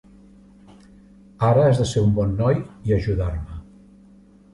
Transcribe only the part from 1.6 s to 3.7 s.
has de ser un bon noi i ajudar-me.